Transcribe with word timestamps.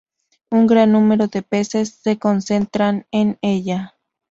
Un 0.49 0.65
gran 0.65 0.93
número 0.93 1.27
de 1.27 1.43
peces 1.43 1.89
se 2.01 2.17
concentran 2.17 3.05
en 3.11 3.37
ella. 3.43 3.93